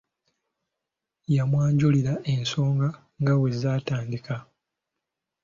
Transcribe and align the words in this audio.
Yamwanjulira 1.35 2.13
ensonga 2.33 2.87
nga 3.19 3.33
bwe 3.39 3.51
zaatandika. 3.61 4.35